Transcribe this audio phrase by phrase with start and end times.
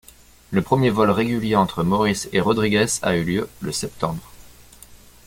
[0.49, 4.31] Le premier vol régulier entre Maurice et Rodrigues a eu lieu le septembre.